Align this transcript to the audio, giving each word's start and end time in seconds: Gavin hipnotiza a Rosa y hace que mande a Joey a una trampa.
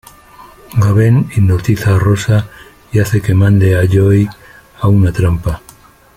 Gavin 0.83 1.25
hipnotiza 1.35 1.91
a 1.93 1.99
Rosa 1.99 2.49
y 2.91 2.97
hace 3.01 3.21
que 3.21 3.35
mande 3.35 3.77
a 3.77 3.85
Joey 3.87 4.27
a 4.79 4.87
una 4.87 5.11
trampa. 5.13 5.61